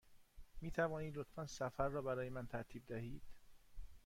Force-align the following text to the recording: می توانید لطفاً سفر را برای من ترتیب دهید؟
می 0.61 0.71
توانید 0.71 1.17
لطفاً 1.17 1.45
سفر 1.47 1.87
را 1.87 2.01
برای 2.01 2.29
من 2.29 2.47
ترتیب 2.47 2.85
دهید؟ 2.87 3.21